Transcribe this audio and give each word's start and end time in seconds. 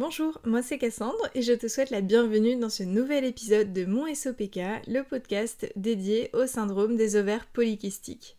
Bonjour, 0.00 0.40
moi 0.46 0.62
c'est 0.62 0.78
Cassandre 0.78 1.28
et 1.34 1.42
je 1.42 1.52
te 1.52 1.68
souhaite 1.68 1.90
la 1.90 2.00
bienvenue 2.00 2.56
dans 2.56 2.70
ce 2.70 2.82
nouvel 2.82 3.22
épisode 3.22 3.74
de 3.74 3.84
mon 3.84 4.06
SOPK, 4.06 4.58
le 4.86 5.02
podcast 5.02 5.70
dédié 5.76 6.30
au 6.32 6.46
syndrome 6.46 6.96
des 6.96 7.16
ovaires 7.16 7.44
polykystiques. 7.44 8.38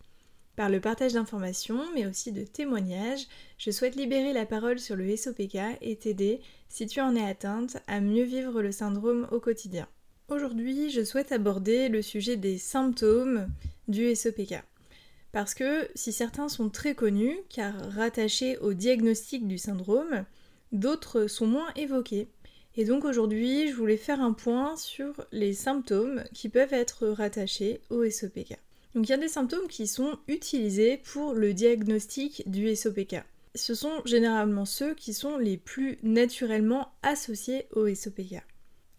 Par 0.56 0.68
le 0.68 0.80
partage 0.80 1.12
d'informations, 1.12 1.84
mais 1.94 2.04
aussi 2.04 2.32
de 2.32 2.42
témoignages, 2.42 3.28
je 3.58 3.70
souhaite 3.70 3.94
libérer 3.94 4.32
la 4.32 4.44
parole 4.44 4.80
sur 4.80 4.96
le 4.96 5.16
SOPK 5.16 5.78
et 5.80 5.94
t'aider, 5.94 6.40
si 6.68 6.88
tu 6.88 7.00
en 7.00 7.14
es 7.14 7.24
atteinte, 7.24 7.76
à 7.86 8.00
mieux 8.00 8.24
vivre 8.24 8.60
le 8.60 8.72
syndrome 8.72 9.28
au 9.30 9.38
quotidien. 9.38 9.86
Aujourd'hui, 10.26 10.90
je 10.90 11.04
souhaite 11.04 11.30
aborder 11.30 11.88
le 11.88 12.02
sujet 12.02 12.36
des 12.36 12.58
symptômes 12.58 13.46
du 13.86 14.16
SOPK. 14.16 14.64
Parce 15.30 15.54
que 15.54 15.88
si 15.94 16.12
certains 16.12 16.48
sont 16.48 16.70
très 16.70 16.96
connus, 16.96 17.38
car 17.48 17.72
rattachés 17.92 18.58
au 18.58 18.74
diagnostic 18.74 19.46
du 19.46 19.58
syndrome, 19.58 20.24
d'autres 20.72 21.26
sont 21.26 21.46
moins 21.46 21.68
évoqués. 21.76 22.28
Et 22.74 22.84
donc 22.84 23.04
aujourd'hui, 23.04 23.68
je 23.68 23.74
voulais 23.74 23.98
faire 23.98 24.20
un 24.20 24.32
point 24.32 24.76
sur 24.76 25.26
les 25.30 25.52
symptômes 25.52 26.24
qui 26.32 26.48
peuvent 26.48 26.72
être 26.72 27.06
rattachés 27.08 27.80
au 27.90 28.08
SOPK. 28.08 28.58
Donc 28.94 29.08
il 29.08 29.10
y 29.10 29.14
a 29.14 29.18
des 29.18 29.28
symptômes 29.28 29.68
qui 29.68 29.86
sont 29.86 30.18
utilisés 30.28 30.98
pour 30.98 31.34
le 31.34 31.54
diagnostic 31.54 32.48
du 32.50 32.74
SOPK. 32.74 33.16
Ce 33.54 33.74
sont 33.74 34.00
généralement 34.06 34.64
ceux 34.64 34.94
qui 34.94 35.12
sont 35.12 35.36
les 35.36 35.58
plus 35.58 35.98
naturellement 36.02 36.92
associés 37.02 37.66
au 37.72 37.92
SOPK. 37.94 38.42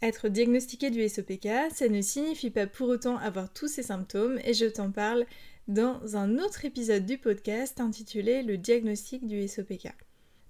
Être 0.03 0.29
diagnostiqué 0.29 0.91
du 0.91 1.07
SOPK, 1.07 1.47
ça 1.73 1.87
ne 1.87 2.01
signifie 2.01 2.49
pas 2.49 2.67
pour 2.67 2.89
autant 2.89 3.17
avoir 3.17 3.51
tous 3.51 3.67
ces 3.67 3.83
symptômes 3.83 4.39
et 4.43 4.53
je 4.53 4.65
t'en 4.65 4.91
parle 4.91 5.25
dans 5.67 6.17
un 6.17 6.37
autre 6.39 6.65
épisode 6.65 7.05
du 7.05 7.17
podcast 7.17 7.79
intitulé 7.79 8.43
Le 8.43 8.57
diagnostic 8.57 9.25
du 9.25 9.47
SOPK. 9.47 9.93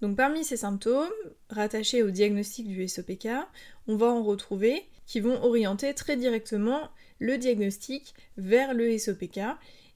Donc 0.04 0.18
parmi 0.18 0.44
ces 0.44 0.58
symptômes 0.58 1.08
rattachés 1.50 2.04
au 2.04 2.12
diagnostic 2.12 2.68
du 2.68 2.90
SOPK, 2.90 3.30
on 3.88 3.96
va 3.96 4.08
en 4.08 4.22
retrouver 4.22 4.84
qui 5.06 5.22
vont 5.22 5.42
orienter 5.42 5.94
très 5.94 6.18
directement 6.18 6.90
le 7.20 7.38
diagnostic 7.38 8.14
vers 8.36 8.74
le 8.74 8.98
SOPK 8.98 9.40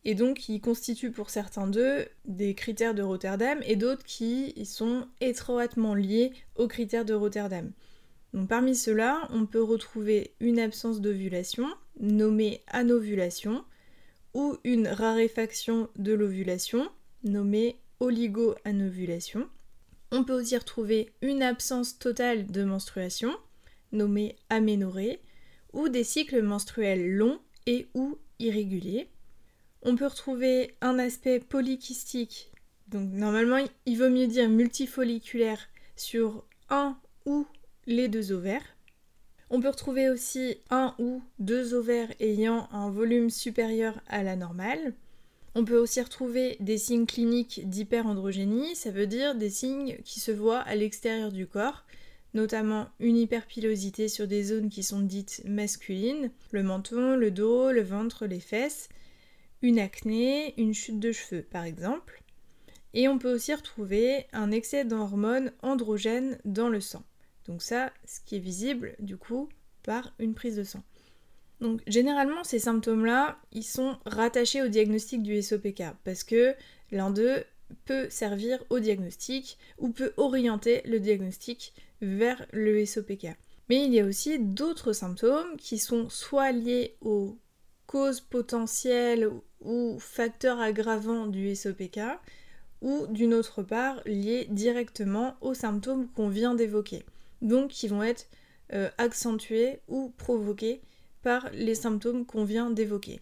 et 0.05 0.15
donc 0.15 0.37
qui 0.37 0.61
constituent 0.61 1.11
pour 1.11 1.29
certains 1.29 1.67
d'eux 1.67 2.05
des 2.23 2.53
critères 2.53 2.95
de 2.95 3.03
Rotterdam 3.03 3.59
et 3.65 3.75
d'autres 3.75 4.05
qui 4.05 4.53
sont 4.63 5.09
étroitement 5.19 5.93
liés 5.93 6.31
aux 6.55 6.69
critères 6.69 7.03
de 7.03 7.13
Rotterdam. 7.13 7.73
Donc 8.33 8.47
parmi 8.47 8.77
ceux-là, 8.77 9.27
on 9.33 9.45
peut 9.45 9.61
retrouver 9.61 10.31
une 10.39 10.59
absence 10.59 11.01
d'ovulation, 11.01 11.67
nommée 11.99 12.61
anovulation, 12.67 13.65
ou 14.33 14.55
une 14.63 14.87
raréfaction 14.87 15.89
de 15.97 16.13
l'ovulation, 16.13 16.87
nommée 17.25 17.81
oligoanovulation. 17.99 19.49
On 20.11 20.23
peut 20.23 20.33
aussi 20.33 20.57
retrouver 20.57 21.11
une 21.21 21.43
absence 21.43 21.99
totale 21.99 22.47
de 22.47 22.63
menstruation, 22.63 23.35
nommée 23.91 24.35
aménorrhée, 24.49 25.19
ou 25.73 25.89
des 25.89 26.03
cycles 26.03 26.41
menstruels 26.41 27.11
longs 27.11 27.39
et 27.65 27.87
ou 27.93 28.17
irréguliers. 28.39 29.09
On 29.81 29.95
peut 29.95 30.07
retrouver 30.07 30.75
un 30.81 30.97
aspect 30.97 31.39
polykystique, 31.39 32.51
donc 32.87 33.11
normalement 33.11 33.63
il 33.85 33.97
vaut 33.97 34.09
mieux 34.09 34.27
dire 34.27 34.49
multifolliculaire 34.49 35.67
sur 35.95 36.45
un 36.69 36.97
ou 37.25 37.45
les 37.85 38.07
deux 38.07 38.31
ovaires. 38.31 38.75
On 39.49 39.61
peut 39.61 39.69
retrouver 39.69 40.09
aussi 40.09 40.57
un 40.69 40.93
ou 40.99 41.21
deux 41.39 41.73
ovaires 41.73 42.11
ayant 42.19 42.67
un 42.71 42.89
volume 42.89 43.29
supérieur 43.29 43.99
à 44.07 44.23
la 44.23 44.35
normale. 44.35 44.93
On 45.59 45.65
peut 45.65 45.79
aussi 45.79 45.99
retrouver 46.03 46.55
des 46.59 46.77
signes 46.77 47.07
cliniques 47.07 47.67
d'hyperandrogénie, 47.67 48.75
ça 48.75 48.91
veut 48.91 49.07
dire 49.07 49.33
des 49.33 49.49
signes 49.49 49.97
qui 50.05 50.19
se 50.19 50.29
voient 50.29 50.59
à 50.59 50.75
l'extérieur 50.75 51.31
du 51.31 51.47
corps, 51.47 51.83
notamment 52.35 52.89
une 52.99 53.17
hyperpilosité 53.17 54.07
sur 54.07 54.27
des 54.27 54.43
zones 54.43 54.69
qui 54.69 54.83
sont 54.83 54.99
dites 54.99 55.41
masculines, 55.45 56.29
le 56.51 56.61
menton, 56.61 57.15
le 57.15 57.31
dos, 57.31 57.71
le 57.71 57.81
ventre, 57.81 58.27
les 58.27 58.39
fesses, 58.39 58.87
une 59.63 59.79
acné, 59.79 60.53
une 60.61 60.75
chute 60.75 60.99
de 60.99 61.11
cheveux 61.11 61.41
par 61.41 61.63
exemple. 61.63 62.21
Et 62.93 63.07
on 63.07 63.17
peut 63.17 63.33
aussi 63.33 63.51
retrouver 63.51 64.27
un 64.33 64.51
excès 64.51 64.85
d'hormones 64.85 65.51
androgènes 65.63 66.37
dans 66.45 66.69
le 66.69 66.81
sang. 66.81 67.03
Donc 67.47 67.63
ça, 67.63 67.91
ce 68.05 68.19
qui 68.23 68.35
est 68.35 68.39
visible 68.39 68.95
du 68.99 69.17
coup 69.17 69.49
par 69.81 70.13
une 70.19 70.35
prise 70.35 70.57
de 70.57 70.63
sang. 70.63 70.83
Donc 71.61 71.81
généralement 71.87 72.43
ces 72.43 72.59
symptômes-là, 72.59 73.39
ils 73.51 73.63
sont 73.63 73.97
rattachés 74.05 74.61
au 74.61 74.67
diagnostic 74.67 75.23
du 75.23 75.41
SOPK 75.41 75.83
parce 76.03 76.23
que 76.23 76.53
l'un 76.91 77.09
d'eux 77.09 77.43
peut 77.85 78.07
servir 78.09 78.63
au 78.69 78.79
diagnostic 78.79 79.57
ou 79.77 79.89
peut 79.89 80.13
orienter 80.17 80.81
le 80.85 80.99
diagnostic 80.99 81.73
vers 82.01 82.45
le 82.51 82.85
SOPK. 82.85 83.35
Mais 83.69 83.83
il 83.83 83.93
y 83.93 83.99
a 83.99 84.05
aussi 84.05 84.39
d'autres 84.39 84.93
symptômes 84.93 85.57
qui 85.57 85.77
sont 85.77 86.09
soit 86.09 86.51
liés 86.51 86.95
aux 87.01 87.37
causes 87.85 88.21
potentielles 88.21 89.29
ou 89.61 89.97
facteurs 89.99 90.59
aggravants 90.59 91.27
du 91.27 91.55
SOPK 91.55 91.99
ou 92.81 93.07
d'une 93.07 93.33
autre 93.33 93.63
part 93.63 94.01
liés 94.05 94.47
directement 94.49 95.35
aux 95.41 95.53
symptômes 95.53 96.07
qu'on 96.09 96.29
vient 96.29 96.53
d'évoquer. 96.53 97.03
Donc 97.41 97.69
qui 97.69 97.87
vont 97.87 98.03
être 98.03 98.27
euh, 98.73 98.89
accentués 98.97 99.79
ou 99.87 100.13
provoqués 100.17 100.81
par 101.23 101.49
les 101.53 101.75
symptômes 101.75 102.25
qu'on 102.25 102.43
vient 102.43 102.69
d'évoquer. 102.69 103.19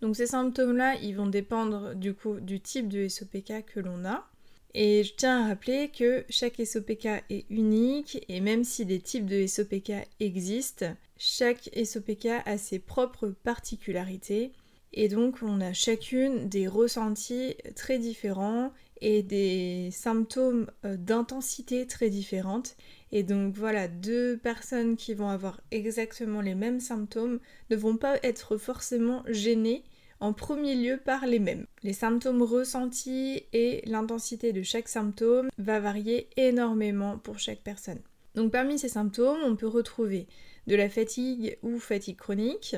Donc 0.00 0.16
ces 0.16 0.26
symptômes-là, 0.26 0.96
ils 0.96 1.16
vont 1.16 1.26
dépendre 1.26 1.94
du 1.94 2.14
coup 2.14 2.40
du 2.40 2.60
type 2.60 2.88
de 2.88 3.08
SOPK 3.08 3.66
que 3.66 3.80
l'on 3.80 4.04
a. 4.04 4.26
Et 4.72 5.02
je 5.02 5.14
tiens 5.14 5.44
à 5.44 5.48
rappeler 5.48 5.88
que 5.88 6.24
chaque 6.28 6.64
SOPK 6.64 7.06
est 7.28 7.44
unique 7.50 8.24
et 8.28 8.40
même 8.40 8.62
si 8.62 8.86
des 8.86 9.00
types 9.00 9.26
de 9.26 9.46
SOPK 9.46 9.92
existent, 10.20 10.94
chaque 11.18 11.68
SOPK 11.84 12.26
a 12.46 12.56
ses 12.56 12.78
propres 12.78 13.28
particularités 13.28 14.52
et 14.92 15.08
donc 15.08 15.38
on 15.42 15.60
a 15.60 15.72
chacune 15.72 16.48
des 16.48 16.68
ressentis 16.68 17.56
très 17.74 17.98
différents 17.98 18.72
et 19.00 19.22
des 19.22 19.90
symptômes 19.92 20.70
euh, 20.84 20.96
d'intensité 20.96 21.86
très 21.86 22.10
différentes. 22.10 22.76
Et 23.12 23.22
donc 23.22 23.54
voilà, 23.54 23.88
deux 23.88 24.36
personnes 24.36 24.96
qui 24.96 25.14
vont 25.14 25.28
avoir 25.28 25.60
exactement 25.70 26.40
les 26.40 26.54
mêmes 26.54 26.80
symptômes 26.80 27.40
ne 27.70 27.76
vont 27.76 27.96
pas 27.96 28.18
être 28.22 28.56
forcément 28.56 29.24
gênées 29.26 29.84
en 30.20 30.32
premier 30.32 30.74
lieu 30.74 30.98
par 31.02 31.26
les 31.26 31.38
mêmes. 31.38 31.66
Les 31.82 31.92
symptômes 31.92 32.42
ressentis 32.42 33.42
et 33.52 33.82
l'intensité 33.86 34.52
de 34.52 34.62
chaque 34.62 34.88
symptôme 34.88 35.48
va 35.58 35.80
varier 35.80 36.28
énormément 36.36 37.18
pour 37.18 37.38
chaque 37.38 37.62
personne. 37.62 38.00
Donc 38.34 38.52
parmi 38.52 38.78
ces 38.78 38.88
symptômes, 38.88 39.40
on 39.44 39.56
peut 39.56 39.66
retrouver 39.66 40.28
de 40.66 40.76
la 40.76 40.88
fatigue 40.88 41.58
ou 41.62 41.78
fatigue 41.78 42.18
chronique, 42.18 42.76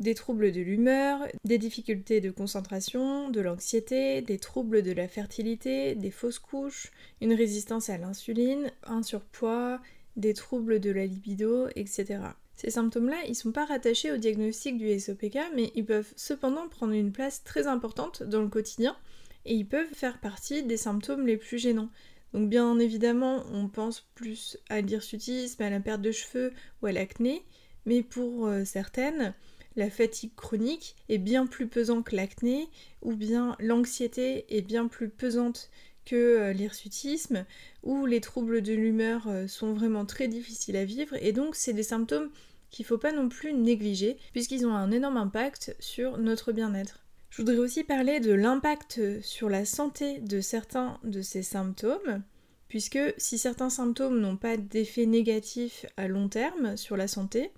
des 0.00 0.14
troubles 0.14 0.50
de 0.50 0.60
l'humeur, 0.60 1.26
des 1.44 1.58
difficultés 1.58 2.20
de 2.20 2.30
concentration, 2.30 3.28
de 3.28 3.40
l'anxiété, 3.40 4.22
des 4.22 4.38
troubles 4.38 4.82
de 4.82 4.92
la 4.92 5.08
fertilité, 5.08 5.94
des 5.94 6.10
fausses 6.10 6.38
couches, 6.38 6.90
une 7.20 7.34
résistance 7.34 7.90
à 7.90 7.98
l'insuline, 7.98 8.72
un 8.84 9.02
surpoids, 9.02 9.80
des 10.16 10.34
troubles 10.34 10.80
de 10.80 10.90
la 10.90 11.06
libido, 11.06 11.68
etc. 11.76 12.18
Ces 12.56 12.70
symptômes-là, 12.70 13.16
ils 13.28 13.34
sont 13.34 13.52
pas 13.52 13.64
rattachés 13.66 14.10
au 14.10 14.16
diagnostic 14.16 14.76
du 14.78 14.98
SOPK, 14.98 15.38
mais 15.54 15.70
ils 15.74 15.84
peuvent 15.84 16.12
cependant 16.16 16.68
prendre 16.68 16.92
une 16.94 17.12
place 17.12 17.44
très 17.44 17.66
importante 17.66 18.22
dans 18.22 18.42
le 18.42 18.48
quotidien 18.48 18.96
et 19.44 19.54
ils 19.54 19.66
peuvent 19.66 19.94
faire 19.94 20.18
partie 20.18 20.62
des 20.62 20.76
symptômes 20.76 21.26
les 21.26 21.36
plus 21.36 21.58
gênants. 21.58 21.90
Donc 22.32 22.48
bien 22.48 22.78
évidemment, 22.78 23.44
on 23.52 23.68
pense 23.68 24.08
plus 24.14 24.58
à 24.68 24.80
l'hirsutisme, 24.80 25.62
à 25.62 25.70
la 25.70 25.80
perte 25.80 26.02
de 26.02 26.12
cheveux 26.12 26.52
ou 26.82 26.86
à 26.86 26.92
l'acné, 26.92 27.44
mais 27.86 28.02
pour 28.02 28.46
euh, 28.46 28.64
certaines, 28.64 29.34
la 29.76 29.90
fatigue 29.90 30.34
chronique 30.34 30.96
est 31.08 31.18
bien 31.18 31.46
plus 31.46 31.66
pesante 31.66 32.04
que 32.04 32.16
l'acné, 32.16 32.68
ou 33.02 33.14
bien 33.14 33.56
l'anxiété 33.60 34.44
est 34.56 34.62
bien 34.62 34.88
plus 34.88 35.08
pesante 35.08 35.70
que 36.04 36.16
euh, 36.16 36.52
l'hirsutisme, 36.52 37.44
ou 37.82 38.06
les 38.06 38.20
troubles 38.20 38.62
de 38.62 38.72
l'humeur 38.72 39.28
euh, 39.28 39.46
sont 39.46 39.72
vraiment 39.72 40.06
très 40.06 40.28
difficiles 40.28 40.76
à 40.76 40.84
vivre, 40.84 41.16
et 41.20 41.32
donc 41.32 41.54
c'est 41.54 41.72
des 41.72 41.82
symptômes 41.82 42.30
qu'il 42.70 42.84
ne 42.84 42.88
faut 42.88 42.98
pas 42.98 43.12
non 43.12 43.28
plus 43.28 43.52
négliger, 43.52 44.16
puisqu'ils 44.32 44.66
ont 44.66 44.74
un 44.74 44.90
énorme 44.90 45.16
impact 45.16 45.76
sur 45.78 46.18
notre 46.18 46.52
bien-être. 46.52 47.04
Je 47.30 47.38
voudrais 47.38 47.58
aussi 47.58 47.84
parler 47.84 48.18
de 48.18 48.32
l'impact 48.32 49.20
sur 49.22 49.48
la 49.48 49.64
santé 49.64 50.18
de 50.18 50.40
certains 50.40 50.98
de 51.04 51.22
ces 51.22 51.42
symptômes, 51.42 52.22
puisque 52.68 52.98
si 53.18 53.38
certains 53.38 53.70
symptômes 53.70 54.20
n'ont 54.20 54.36
pas 54.36 54.56
d'effet 54.56 55.06
négatif 55.06 55.86
à 55.96 56.08
long 56.08 56.28
terme 56.28 56.76
sur 56.76 56.96
la 56.96 57.08
santé, 57.08 57.50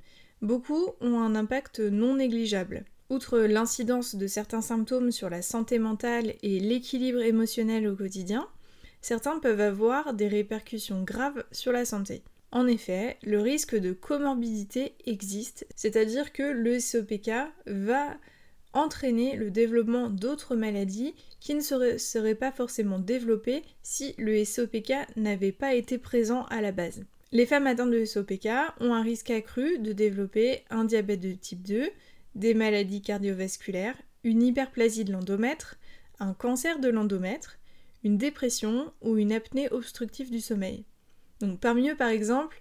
Beaucoup 0.43 0.91
ont 1.01 1.21
un 1.21 1.37
impact 1.37 1.79
non 1.79 2.17
négligeable. 2.17 2.85
Outre 3.11 3.39
l'incidence 3.39 4.17
de 4.17 4.27
certains 4.27 4.61
symptômes 4.61 5.13
sur 5.13 5.31
la 5.31 5.41
santé 5.41 5.79
mentale 5.79 6.35
et 6.43 6.59
l'équilibre 6.59 7.23
émotionnel 7.23 7.87
au 7.87 7.95
quotidien, 7.95 8.49
certains 9.01 9.39
peuvent 9.39 9.61
avoir 9.61 10.15
des 10.15 10.27
répercussions 10.27 11.05
graves 11.05 11.45
sur 11.53 11.71
la 11.71 11.85
santé. 11.85 12.23
En 12.51 12.67
effet, 12.67 13.19
le 13.23 13.41
risque 13.41 13.77
de 13.77 13.93
comorbidité 13.93 14.95
existe, 15.07 15.65
c'est-à-dire 15.77 16.33
que 16.33 16.43
le 16.43 16.81
SOPK 16.81 17.31
va 17.67 18.17
entraîner 18.73 19.37
le 19.37 19.51
développement 19.51 20.11
d'autres 20.11 20.57
maladies 20.57 21.15
qui 21.39 21.55
ne 21.55 21.61
seraient, 21.61 22.35
pas 22.35 22.51
forcément 22.51 22.99
développées 22.99 23.63
si 23.83 24.15
le 24.19 24.45
SOPK 24.45 24.93
n'avait 25.17 25.53
pas 25.53 25.75
été 25.75 25.99
présent 25.99 26.47
à 26.47 26.61
la 26.61 26.73
base. 26.73 27.05
Les 27.33 27.47
femmes 27.47 27.67
atteintes 27.67 27.91
de 27.91 28.05
SOPK 28.05 28.49
ont 28.81 28.93
un 28.93 29.03
risque 29.03 29.31
accru 29.31 29.79
de 29.79 29.93
développer 29.93 30.65
un 30.69 30.85
diabète 30.85 31.21
de 31.21 31.33
type 31.33 31.63
2, 31.63 31.89
des 32.35 32.53
maladies 32.53 33.01
cardiovasculaires, 33.01 33.97
une 34.23 34.43
hyperplasie 34.43 35.05
de 35.05 35.13
l'endomètre, 35.13 35.79
un 36.21 36.35
cancer 36.35 36.79
de 36.79 36.89
l'endomètre, 36.89 37.59
une 38.05 38.19
dépression 38.19 38.93
ou 39.01 39.17
une 39.17 39.33
apnée 39.33 39.71
obstructive 39.71 40.31
du 40.31 40.41
sommeil. 40.41 40.85
Donc 41.41 41.59
parmi 41.59 41.89
eux 41.89 41.97
par 41.97 42.11
exemple, 42.11 42.61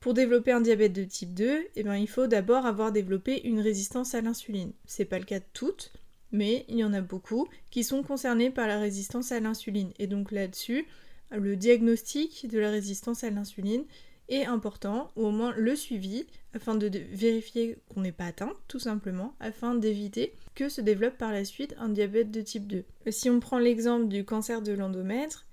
pour 0.00 0.14
développer 0.14 0.52
un 0.52 0.62
diabète 0.62 0.94
de 0.94 1.04
type 1.04 1.34
2, 1.34 1.66
eh 1.74 1.82
ben, 1.82 1.96
il 1.96 2.08
faut 2.08 2.26
d'abord 2.26 2.64
avoir 2.64 2.92
développé 2.92 3.42
une 3.46 3.60
résistance 3.60 4.14
à 4.14 4.22
l'insuline. 4.22 4.72
C'est 4.86 5.04
pas 5.04 5.18
le 5.18 5.26
cas 5.26 5.40
de 5.40 5.44
toutes, 5.52 5.92
mais 6.32 6.64
il 6.68 6.78
y 6.78 6.84
en 6.84 6.94
a 6.94 7.02
beaucoup 7.02 7.48
qui 7.70 7.84
sont 7.84 8.02
concernés 8.02 8.50
par 8.50 8.66
la 8.66 8.78
résistance 8.78 9.30
à 9.30 9.40
l'insuline. 9.40 9.92
Et 9.98 10.06
donc 10.06 10.32
là-dessus, 10.32 10.86
le 11.30 11.56
diagnostic 11.56 12.48
de 12.48 12.58
la 12.58 12.70
résistance 12.70 13.24
à 13.24 13.30
l'insuline 13.30 13.84
est 14.28 14.44
important, 14.44 15.12
ou 15.16 15.26
au 15.26 15.30
moins 15.30 15.54
le 15.56 15.76
suivi, 15.76 16.26
afin 16.52 16.74
de 16.74 16.90
vérifier 17.12 17.78
qu'on 17.88 18.00
n'est 18.00 18.12
pas 18.12 18.26
atteint, 18.26 18.52
tout 18.68 18.78
simplement, 18.78 19.34
afin 19.40 19.74
d'éviter 19.74 20.32
que 20.54 20.68
se 20.68 20.80
développe 20.80 21.16
par 21.16 21.32
la 21.32 21.44
suite 21.44 21.74
un 21.78 21.88
diabète 21.88 22.30
de 22.30 22.40
type 22.40 22.66
2. 22.66 22.84
Si 23.10 23.30
on 23.30 23.40
prend 23.40 23.58
l'exemple 23.58 24.08
du 24.08 24.24
cancer 24.24 24.62
de 24.62 24.72
l'endomètre, 24.72 25.46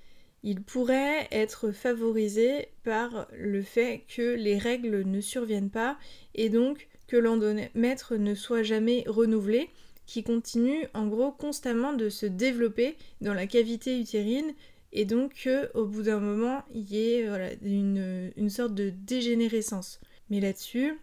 il 0.44 0.62
pourrait 0.62 1.28
être 1.32 1.72
favorisé 1.72 2.70
par 2.84 3.28
le 3.38 3.62
fait 3.62 4.04
que 4.14 4.36
les 4.36 4.58
règles 4.58 5.04
ne 5.04 5.22
surviennent 5.22 5.70
pas 5.70 5.98
et 6.36 6.50
donc 6.50 6.90
que 7.08 7.16
l'endomètre 7.16 8.16
ne 8.16 8.36
soit 8.36 8.64
jamais 8.64 9.04
renouvelé, 9.08 9.70
qui 10.06 10.24
continue 10.24 10.86
en 10.94 11.08
gros 11.08 11.32
constamment 11.32 11.94
de 11.94 12.10
se 12.10 12.26
développer 12.26 12.98
dans 13.22 13.34
la 13.34 13.48
cavité 13.48 13.98
utérine 14.00 14.54
et 14.94 15.06
donc 15.06 15.44
qu'au 15.44 15.86
bout 15.86 16.04
d'un 16.04 16.20
moment 16.20 16.64
il 16.74 16.90
y 16.90 17.12
ait 17.12 17.28
une, 17.62 18.32
une 18.38 18.50
sorte 18.50 18.74
de 18.74 18.90
dégénérescence. 18.90 20.00
Mais 20.30 20.40
là-dessus, 20.40 20.98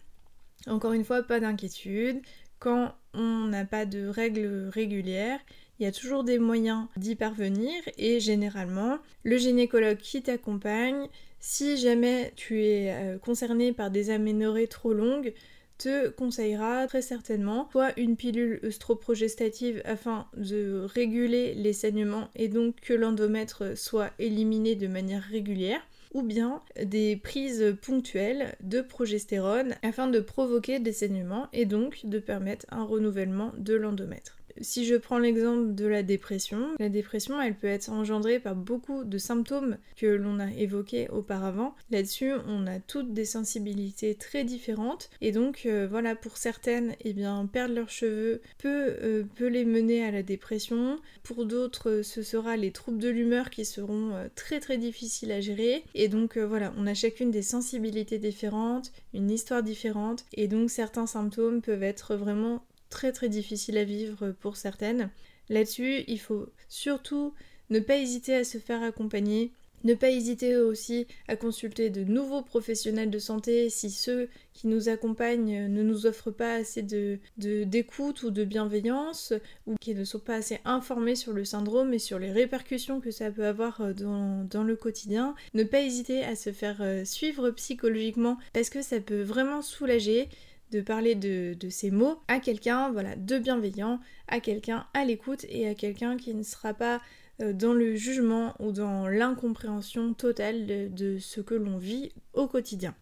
encore 0.67 0.93
une 0.93 1.05
fois, 1.05 1.23
pas 1.23 1.39
d'inquiétude. 1.39 2.21
Quand 2.59 2.93
on 3.13 3.45
n'a 3.47 3.65
pas 3.65 3.85
de 3.85 4.07
règles 4.07 4.69
régulières, 4.71 5.39
il 5.79 5.83
y 5.83 5.87
a 5.87 5.91
toujours 5.91 6.23
des 6.23 6.37
moyens 6.37 6.85
d'y 6.95 7.15
parvenir 7.15 7.81
et 7.97 8.19
généralement, 8.19 8.99
le 9.23 9.37
gynécologue 9.37 9.97
qui 9.97 10.21
t'accompagne, 10.21 11.07
si 11.39 11.77
jamais 11.77 12.33
tu 12.35 12.63
es 12.63 12.93
euh, 12.93 13.17
concerné 13.17 13.73
par 13.73 13.89
des 13.89 14.11
aménorrhées 14.11 14.67
trop 14.67 14.93
longues, 14.93 15.33
te 15.81 16.09
conseillera 16.09 16.85
très 16.87 17.01
certainement 17.01 17.69
soit 17.71 17.97
une 17.97 18.15
pilule 18.15 18.59
œstroprogestative 18.63 19.81
afin 19.83 20.27
de 20.37 20.85
réguler 20.93 21.55
les 21.55 21.73
saignements 21.73 22.29
et 22.35 22.49
donc 22.49 22.75
que 22.81 22.93
l'endomètre 22.93 23.77
soit 23.77 24.11
éliminé 24.19 24.75
de 24.75 24.87
manière 24.87 25.23
régulière, 25.23 25.81
ou 26.13 26.21
bien 26.21 26.61
des 26.83 27.15
prises 27.15 27.75
ponctuelles 27.81 28.55
de 28.61 28.81
progestérone 28.81 29.75
afin 29.81 30.07
de 30.07 30.19
provoquer 30.19 30.79
des 30.79 30.93
saignements 30.93 31.47
et 31.53 31.65
donc 31.65 32.05
de 32.05 32.19
permettre 32.19 32.65
un 32.69 32.83
renouvellement 32.83 33.51
de 33.57 33.73
l'endomètre. 33.73 34.40
Si 34.59 34.85
je 34.85 34.95
prends 34.95 35.19
l'exemple 35.19 35.73
de 35.73 35.85
la 35.85 36.03
dépression, 36.03 36.69
la 36.79 36.89
dépression, 36.89 37.41
elle 37.41 37.55
peut 37.55 37.67
être 37.67 37.89
engendrée 37.89 38.39
par 38.39 38.55
beaucoup 38.55 39.03
de 39.03 39.17
symptômes 39.17 39.77
que 39.95 40.07
l'on 40.07 40.39
a 40.39 40.51
évoqués 40.51 41.09
auparavant. 41.09 41.75
Là-dessus, 41.89 42.33
on 42.47 42.67
a 42.67 42.79
toutes 42.79 43.13
des 43.13 43.25
sensibilités 43.25 44.15
très 44.15 44.43
différentes 44.43 45.09
et 45.21 45.31
donc 45.31 45.63
euh, 45.65 45.87
voilà, 45.89 46.15
pour 46.15 46.37
certaines, 46.37 46.95
eh 47.03 47.13
bien, 47.13 47.47
perdre 47.51 47.75
leurs 47.75 47.89
cheveux 47.89 48.41
peut, 48.57 48.95
euh, 49.01 49.23
peut 49.35 49.47
les 49.47 49.65
mener 49.65 50.03
à 50.03 50.11
la 50.11 50.23
dépression. 50.23 50.97
Pour 51.23 51.45
d'autres, 51.45 52.01
ce 52.03 52.21
sera 52.23 52.57
les 52.57 52.71
troubles 52.71 52.99
de 52.99 53.09
l'humeur 53.09 53.49
qui 53.49 53.65
seront 53.65 54.13
euh, 54.13 54.27
très 54.35 54.59
très 54.59 54.77
difficiles 54.77 55.31
à 55.31 55.41
gérer. 55.41 55.83
Et 55.95 56.07
donc 56.07 56.37
voilà, 56.37 56.73
on 56.77 56.87
a 56.87 56.93
chacune 56.93 57.31
des 57.31 57.41
sensibilités 57.41 58.17
différentes, 58.17 58.91
une 59.13 59.29
histoire 59.29 59.63
différente 59.63 60.25
et 60.33 60.47
donc 60.47 60.69
certains 60.69 61.07
symptômes 61.07 61.61
peuvent 61.61 61.83
être 61.83 62.15
vraiment 62.15 62.63
très 62.91 63.11
très 63.11 63.29
difficile 63.29 63.79
à 63.79 63.83
vivre 63.83 64.35
pour 64.39 64.55
certaines. 64.57 65.09
Là-dessus, 65.49 66.03
il 66.07 66.19
faut 66.19 66.47
surtout 66.69 67.33
ne 67.71 67.79
pas 67.79 67.97
hésiter 67.97 68.35
à 68.35 68.43
se 68.43 68.59
faire 68.59 68.83
accompagner, 68.83 69.51
ne 69.83 69.95
pas 69.95 70.09
hésiter 70.09 70.57
aussi 70.57 71.07
à 71.27 71.35
consulter 71.35 71.89
de 71.89 72.03
nouveaux 72.03 72.43
professionnels 72.43 73.09
de 73.09 73.17
santé 73.17 73.69
si 73.69 73.89
ceux 73.89 74.29
qui 74.53 74.67
nous 74.67 74.89
accompagnent 74.89 75.67
ne 75.67 75.81
nous 75.81 76.05
offrent 76.05 76.29
pas 76.29 76.53
assez 76.53 76.83
de, 76.83 77.17
d'écoute 77.37 78.21
ou 78.21 78.29
de 78.29 78.43
bienveillance 78.43 79.33
ou 79.65 79.75
qui 79.81 79.95
ne 79.95 80.03
sont 80.03 80.19
pas 80.19 80.35
assez 80.35 80.59
informés 80.65 81.15
sur 81.15 81.33
le 81.33 81.45
syndrome 81.45 81.93
et 81.93 81.99
sur 81.99 82.19
les 82.19 82.31
répercussions 82.31 83.01
que 83.01 83.09
ça 83.09 83.31
peut 83.31 83.45
avoir 83.45 83.81
euh, 83.81 83.93
dans, 83.93 84.43
dans 84.43 84.63
le 84.63 84.75
quotidien. 84.75 85.33
Ne 85.55 85.63
pas 85.63 85.81
hésiter 85.81 86.23
à 86.23 86.35
se 86.35 86.51
faire 86.51 86.81
euh, 86.81 87.03
suivre 87.03 87.49
psychologiquement 87.51 88.37
parce 88.53 88.69
que 88.69 88.83
ça 88.83 88.99
peut 88.99 89.23
vraiment 89.23 89.63
soulager 89.63 90.29
de 90.71 90.81
parler 90.81 91.15
de, 91.15 91.55
ces 91.69 91.91
mots 91.91 92.19
à 92.27 92.39
quelqu'un 92.39 92.91
voilà, 92.91 93.15
de 93.15 93.37
bienveillant, 93.37 93.99
à 94.27 94.39
quelqu'un 94.39 94.87
à 94.93 95.05
l'écoute 95.05 95.45
et 95.49 95.67
à 95.67 95.75
quelqu'un 95.75 96.17
qui 96.17 96.33
ne 96.33 96.43
sera 96.43 96.73
pas 96.73 97.01
euh, 97.41 97.53
dans 97.53 97.73
le 97.73 97.95
jugement 97.95 98.55
ou 98.59 98.71
dans 98.71 99.07
l'incompréhension 99.07 100.13
totale 100.13 100.65
de, 100.65 100.87
de 100.87 101.19
ce 101.19 101.41
que 101.41 101.55
l'on 101.55 101.77
vit 101.77 102.11
au 102.33 102.47
quotidien. 102.47 102.95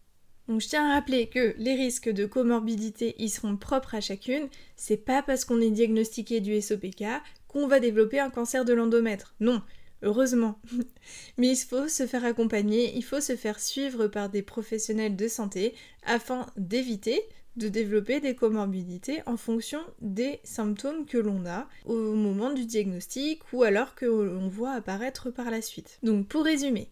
Donc 0.50 0.62
je 0.62 0.68
tiens 0.68 0.89
à 0.89 0.95
rappeler 0.95 1.27
que 1.27 1.54
les 1.60 1.75
risques 1.75 2.10
de 2.10 2.25
comorbidité 2.25 3.13
y 3.19 3.30
seront 3.30 3.56
propres 3.56 3.94
à 3.94 4.01
chacune. 4.01 4.50
C'est 4.75 4.98
pas 4.98 5.22
parce 5.22 5.45
qu'on 5.45 5.62
est 5.62 5.69
diagnostiqué 5.69 6.42
du 6.42 6.60
SOPK 6.60 7.04
qu'on 7.48 7.68
va 7.68 7.80
développer 7.80 8.19
un 8.19 8.31
cancer 8.31 8.65
de 8.65 8.74
l'endomètre. 8.74 9.36
Non, 9.39 9.62
heureusement. 10.01 10.60
Mais 11.38 11.50
il 11.50 11.56
faut 11.56 11.88
se 11.88 12.07
faire 12.07 12.25
accompagner, 12.25 12.95
il 12.95 13.04
faut 13.04 13.22
se 13.22 13.36
faire 13.36 13.60
suivre 13.60 14.07
par 14.07 14.30
des 14.30 14.42
professionnels 14.42 15.15
de 15.15 15.27
santé 15.27 15.75
afin 16.04 16.48
d'éviter 16.57 17.22
de 17.59 17.69
développer 17.69 18.19
des 18.19 18.33
comorbidités 18.33 19.21
en 19.27 19.38
fonction 19.38 19.81
des 20.01 20.39
symptômes 20.44 21.06
que 21.06 21.17
l'on 21.17 21.45
a 21.45 21.67
au 21.85 22.15
moment 22.15 22.51
du 22.51 22.65
diagnostic 22.65 23.41
ou 23.53 23.63
alors 23.63 23.94
que 23.94 24.06
l'on 24.06 24.47
voit 24.47 24.71
apparaître 24.71 25.29
par 25.29 25.51
la 25.51 25.61
suite. 25.61 26.00
Donc 26.01 26.27
pour 26.27 26.44
résumer, 26.44 26.89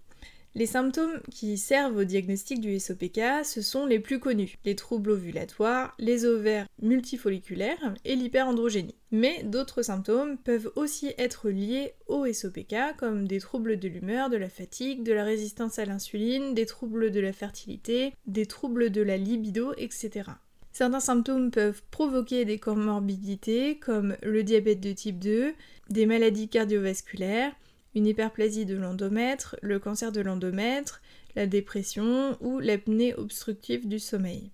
les 0.58 0.66
symptômes 0.66 1.22
qui 1.30 1.56
servent 1.56 1.98
au 1.98 2.04
diagnostic 2.04 2.60
du 2.60 2.80
SOPK, 2.80 3.46
ce 3.46 3.62
sont 3.62 3.86
les 3.86 4.00
plus 4.00 4.20
connus, 4.20 4.58
les 4.66 4.76
troubles 4.76 5.12
ovulatoires, 5.12 5.94
les 6.00 6.26
ovaires 6.26 6.66
multifolliculaires 6.82 7.94
et 8.06 8.16
l'hyperandrogénie. 8.16 8.96
Mais 9.12 9.44
d'autres 9.44 9.84
symptômes 9.84 10.38
peuvent 10.40 10.72
aussi 10.76 11.14
être 11.20 11.50
liés 11.50 11.94
au 12.08 12.26
SOPK, 12.26 12.98
comme 12.98 13.28
des 13.28 13.40
troubles 13.40 13.78
de 13.78 13.88
l'humeur, 13.88 14.32
de 14.32 14.38
la 14.38 14.50
fatigue, 14.50 15.04
de 15.04 15.14
la 15.14 15.24
résistance 15.24 15.78
à 15.78 15.86
l'insuline, 15.86 16.56
des 16.56 16.66
troubles 16.66 17.12
de 17.12 17.20
la 17.20 17.34
fertilité, 17.34 18.14
des 18.26 18.48
troubles 18.48 18.90
de 18.90 19.04
la 19.04 19.18
libido, 19.18 19.74
etc. 19.78 20.32
Certains 20.78 21.00
symptômes 21.00 21.50
peuvent 21.50 21.82
provoquer 21.90 22.46
des 22.46 22.60
comorbidités 22.60 23.80
comme 23.80 24.16
le 24.22 24.44
diabète 24.44 24.80
de 24.80 24.94
type 24.94 25.18
2, 25.18 25.56
des 25.90 26.06
maladies 26.06 26.50
cardiovasculaires, 26.50 27.52
une 27.96 28.06
hyperplasie 28.06 28.68
de 28.68 28.76
l'endomètre, 28.76 29.56
le 29.64 29.80
cancer 29.80 30.12
de 30.12 30.22
l'endomètre, 30.22 31.02
la 31.36 31.48
dépression 31.48 32.38
ou 32.42 32.60
l'apnée 32.60 33.16
obstructive 33.16 33.88
du 33.88 33.98
sommeil. 33.98 34.52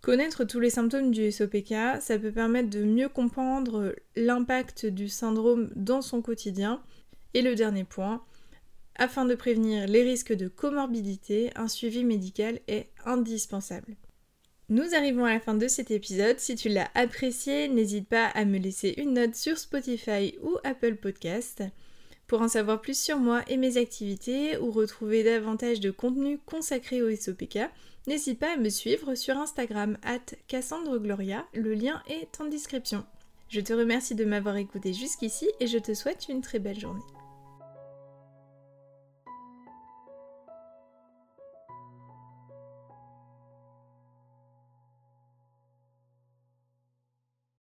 Connaître 0.00 0.44
tous 0.44 0.58
les 0.58 0.70
symptômes 0.70 1.10
du 1.10 1.30
SOPK, 1.30 2.00
ça 2.00 2.18
peut 2.18 2.32
permettre 2.32 2.70
de 2.70 2.84
mieux 2.84 3.10
comprendre 3.10 3.94
l'impact 4.16 4.86
du 4.86 5.10
syndrome 5.10 5.68
dans 5.76 6.00
son 6.00 6.22
quotidien. 6.22 6.80
Et 7.34 7.42
le 7.42 7.54
dernier 7.54 7.84
point, 7.84 8.24
afin 8.94 9.26
de 9.26 9.34
prévenir 9.34 9.86
les 9.86 10.02
risques 10.02 10.32
de 10.32 10.48
comorbidité, 10.48 11.50
un 11.56 11.68
suivi 11.68 12.04
médical 12.04 12.58
est 12.68 12.88
indispensable. 13.04 13.98
Nous 14.70 14.94
arrivons 14.94 15.24
à 15.24 15.32
la 15.32 15.40
fin 15.40 15.54
de 15.54 15.66
cet 15.66 15.90
épisode. 15.90 16.38
Si 16.38 16.54
tu 16.54 16.68
l'as 16.68 16.90
apprécié, 16.94 17.68
n'hésite 17.68 18.06
pas 18.06 18.26
à 18.26 18.44
me 18.44 18.58
laisser 18.58 18.92
une 18.98 19.14
note 19.14 19.34
sur 19.34 19.56
Spotify 19.56 20.34
ou 20.42 20.58
Apple 20.62 20.96
Podcast. 20.96 21.62
Pour 22.26 22.42
en 22.42 22.48
savoir 22.48 22.82
plus 22.82 22.98
sur 22.98 23.16
moi 23.16 23.42
et 23.48 23.56
mes 23.56 23.78
activités 23.78 24.58
ou 24.58 24.70
retrouver 24.70 25.24
davantage 25.24 25.80
de 25.80 25.90
contenu 25.90 26.38
consacré 26.44 27.00
au 27.00 27.10
SOPK, 27.16 27.60
n'hésite 28.06 28.38
pas 28.38 28.52
à 28.52 28.56
me 28.58 28.68
suivre 28.68 29.14
sur 29.14 29.38
Instagram 29.38 29.96
at 30.02 30.34
Cassandre 30.48 30.98
Gloria, 30.98 31.46
le 31.54 31.72
lien 31.72 32.02
est 32.06 32.38
en 32.38 32.44
description. 32.44 33.06
Je 33.48 33.60
te 33.62 33.72
remercie 33.72 34.14
de 34.14 34.26
m'avoir 34.26 34.56
écouté 34.56 34.92
jusqu'ici 34.92 35.48
et 35.60 35.66
je 35.66 35.78
te 35.78 35.94
souhaite 35.94 36.26
une 36.28 36.42
très 36.42 36.58
belle 36.58 36.78
journée. 36.78 37.00